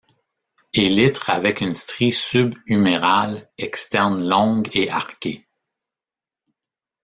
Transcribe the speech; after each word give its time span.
Élytre 0.73 1.29
avec 1.29 1.61
une 1.61 1.75
strie 1.75 2.11
sub-humérale 2.11 3.47
externe 3.59 4.27
longue 4.27 4.67
et 4.75 4.89
arquée. 4.89 5.47